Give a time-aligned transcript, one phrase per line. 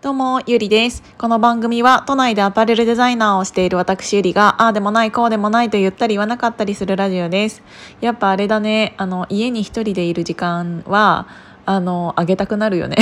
[0.00, 1.02] どうも、ゆりです。
[1.18, 7.64] この番組は都内でアパレルデザイナーをしている私ゆりが、ああでもない、こうでもないと言ったり言わなかったりするラジオです。
[8.00, 11.26] やっぱあれだね、あの、家に一人でいる時間は、
[11.66, 12.96] あの、あげたくなるよね。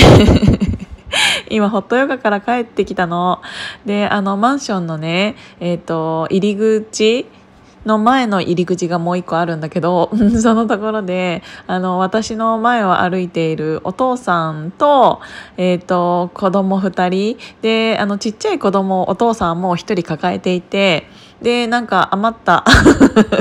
[1.50, 3.42] 今、ホットヨガから帰ってきたの。
[3.84, 7.26] で、あの、マンションのね、えっ、ー、と、入り口、
[7.86, 10.10] の前の入り口がもう一個あるんだけど
[10.42, 15.20] そのところであの私の前を歩いているお父さんと,、
[15.56, 21.08] えーと、子供2人であのちっちゃい子供お父さんも1人抱えていて
[21.40, 22.64] でなんか余った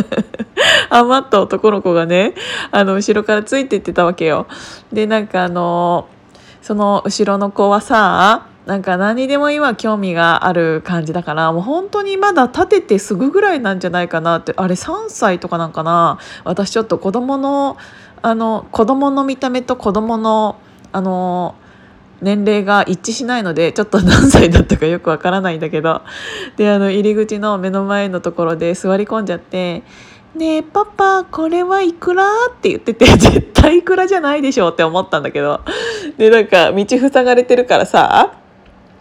[0.89, 2.35] 余った男の子がね
[2.71, 4.47] あの後ろからついていってたわけよ。
[4.93, 6.07] でなんかあの
[6.61, 16.17] その後ろの子はさなんか何にでも今興味がある感じだからもう本当にまだ立ててすぐぐらいなんじゃないかなってあれ3歳とかなんかな？
[16.43, 17.77] 私ちょっと子供の
[18.23, 20.59] あの子供の見た目と子供の
[20.91, 21.55] あの
[22.21, 26.01] 年齢が一致しないのでちょっと何歳だったかよくわからないんだけど。
[26.57, 29.83] であの入り口の目の前のところで座り込んじゃって
[30.33, 35.61] 「ねえパパこれはいくら?」って言ってて 絶対いくらじゃないでしょって思ったんだけど。
[36.17, 38.31] でなんか道塞がれてるからさ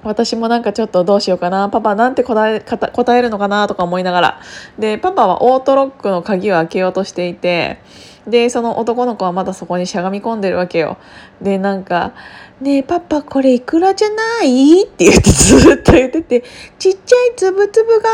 [0.05, 4.41] 私もなんかちょっとどうしようかなパパなんて答え答えるのかなとか思いながら。
[4.78, 7.78] でパパはオートロックの鍵を開けようとしていて
[8.27, 10.97] でその男の子はまだそこにしゃがみ込んでるわけよ。
[11.42, 12.12] でなんか
[12.61, 16.45] 「ねえパパこれいくらじゃない?」って言ってずっと言ってて
[16.78, 18.08] 「ちっちゃいつぶつぶが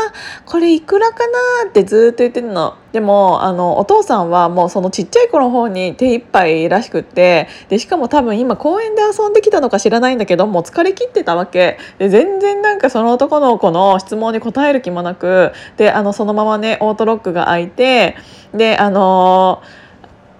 [0.45, 1.19] これいくらか
[1.63, 2.75] な?」ってずっと言ってるの。
[2.91, 7.47] でもあのお父さんはもうそのちっちゃい子の方に手一杯らしくって。
[7.69, 11.77] でしかも多分今公園で遊んできたのか知らないんだけどもう疲れ切ってたわけ。
[11.99, 15.53] で全然なんかその男の子の質問に答える気もなく。
[15.77, 18.17] であのそのままねオートロックが開いて。
[18.53, 19.80] であのー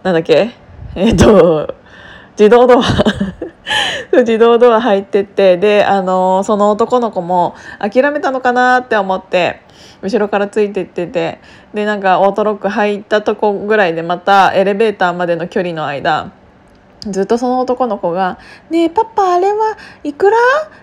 [0.03, 0.51] なんだっけ？
[0.95, 1.75] えっ、と
[2.37, 2.83] 自動ドア。
[4.11, 9.61] 自動ドア入ってってであのその男の子も諦めたのかなって思って
[10.01, 11.39] 後ろからついてってて
[11.73, 16.31] でなんかオートロック入ったとこぐらいでまたエレベーターまでの距離の間
[17.09, 18.37] ずっとその男の子が
[18.69, 20.37] 「ねえパパあれはいくら？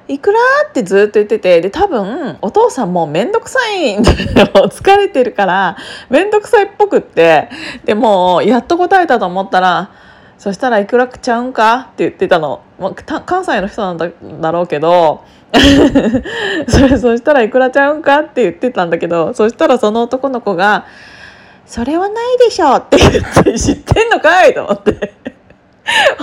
[0.08, 5.76] いくら?」ってずっと言っててで多分お父さんも面倒くさい 疲れてるから
[6.10, 7.48] 面倒くさいっぽくって
[7.84, 9.90] でもやっと答えたと思ったら
[10.38, 14.08] 「そしたらいくらくちゃうんか?」って言ってたの、まあ、関西の人なんだ
[14.40, 15.22] だろうけど
[16.68, 18.20] それそしたらいくらちゃうんか？
[18.20, 20.84] って言ってたんだけどそしたらその男の子が
[21.64, 24.52] 「それはないでしょ」って言って知ってんのかい？
[24.54, 25.14] と思って。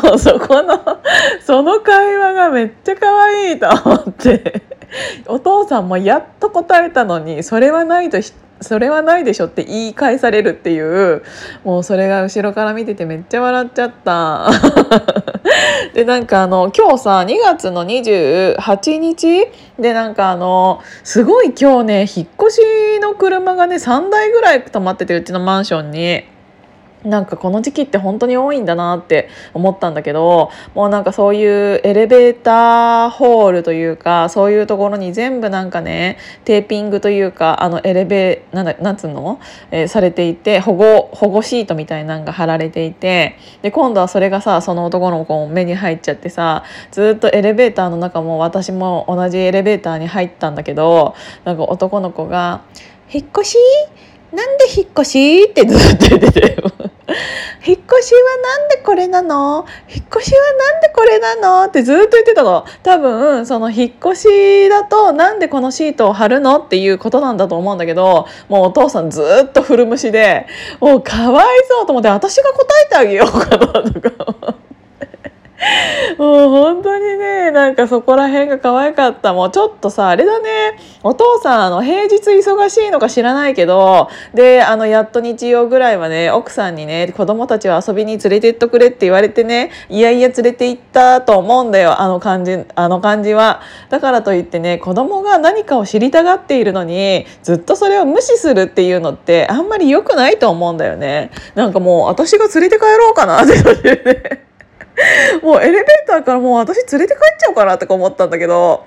[0.03, 1.00] も うそこの
[1.46, 4.62] その会話がめっちゃ可愛いと思って
[5.28, 8.18] お父さんもやっと答えたのにそれはないと
[8.62, 11.24] それはないでしょって言い返されるっていう
[11.64, 14.50] もうそれが後ろから見ててめっちゃ笑っちゃった
[15.94, 19.47] でなんかあの今日さ2月の28日
[19.78, 22.62] でなんかあのすごい今日ね引っ越し
[23.02, 26.34] の車がね3台ぐらい止まっててうちのマンションに。
[27.06, 39.40] なんかこの時期って本当に多いんだなって思ったんだけどもうなんかそういうエレベーターホールというかそういうところに全部なんかねテーピングというかあのエレベーなんだなんつうの、
[39.72, 52.62] えー、されていて保護保護シートみたいなのが貼られていてで今度はそれがさその男の子も目に入っちゃってさずっとエレベーターの中も私も同じエレベーターに入ったんだけどなんか男の子が
[53.12, 53.58] 「引っ越し？
[54.34, 56.64] なんで引っ越し?」ってずっと言ってて
[58.06, 58.22] 越しは
[58.60, 59.66] なんでこれなの？
[59.90, 60.42] 引っ越しは
[60.74, 61.66] なんでこれなの？
[61.66, 62.66] ってずっと言ってたの。
[62.84, 66.60] 多分その引っ越しだとなんでこのシートを貼るの？
[66.60, 70.46] っていうことなんだと思うんだけどもうお父さんずっと古虫で
[70.80, 74.56] もうかわいそうと思って私が答えてあげようかなとか。
[76.20, 79.34] もう本当にねなんかそこら辺が可愛かった。
[79.34, 80.78] もうちょっとさあれだね。
[81.03, 92.02] お父さんあの平日忙しいのか知らないけどであのやっと日曜ぐらいはね奥さんにね子供たちを遊びに連れてっとくれって言われてねいやいや連れて行ったと思うんだよ。
[92.02, 93.62] あの感じあの感じは。
[93.90, 101.32] だからといってね子供が何かを知りたがっているのにずっとそれを無視するっていうのってあんまり良くないと思うんだよね。
[101.56, 103.53] なんかもう私が連れて帰ろうかなって
[104.03, 104.45] ね。
[105.42, 108.86] もうエレベーターからもう私連れて帰っちゃおうかなとか思ったんだけど、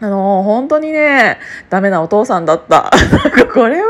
[0.00, 1.38] あの本当にね、
[1.70, 2.90] ダメなお父さんだった。
[3.52, 3.88] これは、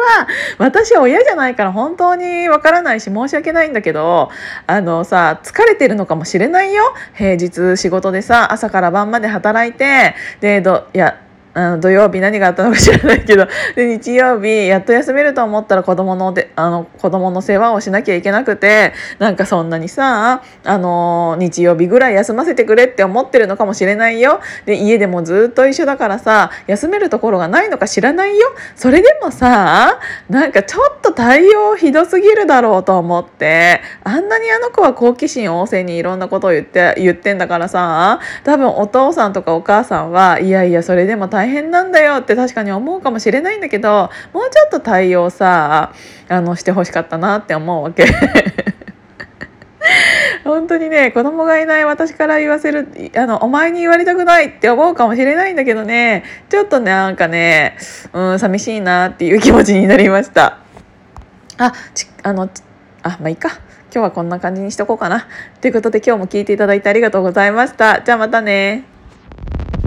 [0.57, 4.31] 私は親じゃないから本当にわからないし申し訳ないんだけど、
[4.67, 6.95] あのさ、疲れてるのかもしれないよ。
[7.13, 11.19] 平日仕事でさ、朝から晩まで働いて、で、ど、いや、
[11.59, 24.39] あの土曜日何があったのか知らないけど で日曜日やっと休めると思ったら子供のであの子供の世話をしなきゃいけなくてなんかそんなにさあの日曜日ぐらい休ませてくれって思ってるのかもしれないよ。
[24.67, 28.53] で家でもずっと一緒だからさ休めるところがないのか知らないよ。
[28.77, 29.99] それでもさ
[30.31, 45.95] なんかちょっと対応ひどすぎるだろうと思ってあんなにあの子は好奇心旺盛にいろんなことを言って言ってんだからさ多分お父さんとかお母さんはいやいやそれでも大変大変なんだよって確かに思うかもしれないんだけどもうちょっと対応さ
[46.29, 48.05] あのしてほしかったなって思うわけ。
[50.45, 56.25] 本当にね子供がいない私から言わせるあのお前に言われたくないって思うかもしれないんだけどね。
[56.51, 57.79] ちょっとねなんかね
[58.13, 60.59] うん寂しいなっていう気持ちになりました。
[61.57, 62.51] あちあの
[63.03, 63.49] あまあいいか。
[63.91, 65.27] 今日はこんな感じにしとこうかな。
[65.63, 68.03] ということで今日も聞いていただいてありがとうございました。
[68.03, 68.98] じゃあまたね。